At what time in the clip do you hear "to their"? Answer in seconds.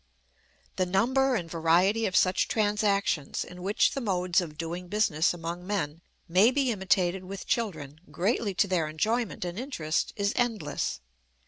8.55-8.87